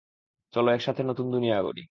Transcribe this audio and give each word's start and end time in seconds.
চলো 0.53 0.69
একসাথে 0.71 1.01
নতুন 1.03 1.25
দুনিয়া 1.31 1.57
গড়ি। 1.61 1.79